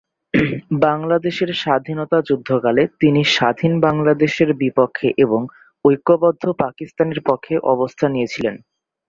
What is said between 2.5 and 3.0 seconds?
কালে